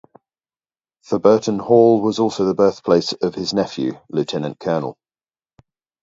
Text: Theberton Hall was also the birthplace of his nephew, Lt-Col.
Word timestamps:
Theberton 1.05 1.59
Hall 1.61 2.01
was 2.01 2.17
also 2.17 2.45
the 2.45 2.55
birthplace 2.55 3.13
of 3.13 3.35
his 3.35 3.53
nephew, 3.53 3.99
Lt-Col. 4.09 4.97